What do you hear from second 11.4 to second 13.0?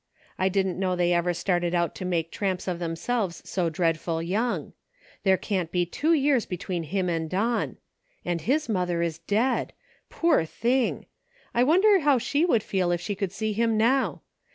I wonder how she would feel if